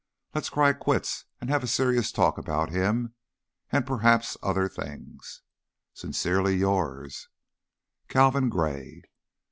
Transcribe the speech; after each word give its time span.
Let's 0.33 0.49
cry 0.49 0.73
quits 0.73 1.25
and 1.39 1.51
have 1.51 1.63
a 1.63 1.67
serious 1.67 2.11
talk 2.11 2.39
about 2.39 2.71
him 2.71 3.13
and 3.71 3.85
perhaps 3.85 4.35
other 4.41 4.67
things. 4.67 5.43
Sincerely 5.93 6.55
yours, 6.55 7.29
CALVIN 8.07 8.49
GRAY. 8.49 9.03